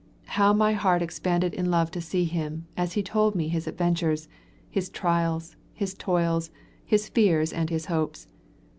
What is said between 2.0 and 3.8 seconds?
him, as he told me his